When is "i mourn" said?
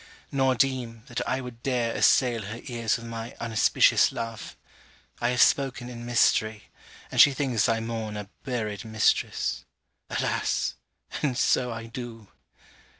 7.69-8.17